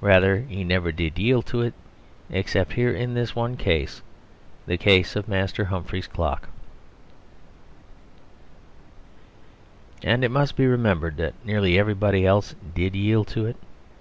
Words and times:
Or 0.00 0.06
rather 0.08 0.36
he 0.42 0.62
never 0.62 0.92
did 0.92 1.18
yield 1.18 1.46
to 1.46 1.62
it 1.62 1.74
except 2.30 2.74
here 2.74 2.92
in 2.92 3.14
this 3.14 3.34
one 3.34 3.56
case; 3.56 4.02
the 4.66 4.76
case 4.76 5.16
of 5.16 5.26
Master 5.26 5.64
Humphrey's 5.64 6.06
Clock. 6.06 6.48
And 10.00 10.22
it 10.22 10.30
must 10.30 10.54
be 10.54 10.68
remembered 10.68 11.16
that 11.16 11.34
nearly 11.44 11.76
everybody 11.76 12.24
else 12.24 12.54
did 12.76 12.94
yield 12.94 13.26
to 13.34 13.46
it. 13.46 13.56